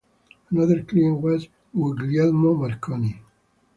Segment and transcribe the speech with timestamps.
[0.49, 3.21] Another client was Guglielmo Marconi.